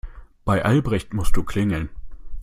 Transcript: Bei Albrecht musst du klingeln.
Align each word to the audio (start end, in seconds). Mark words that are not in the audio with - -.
Bei 0.45 0.65
Albrecht 0.65 1.13
musst 1.13 1.37
du 1.37 1.43
klingeln. 1.43 1.89